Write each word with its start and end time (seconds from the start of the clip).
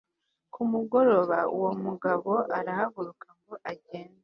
ku 0.53 0.61
mugoroba 0.71 1.39
uwo 1.55 1.71
mugabo 1.83 2.31
j 2.39 2.43
arahaguruka 2.59 3.27
ngo 3.39 3.53
agende 3.71 4.19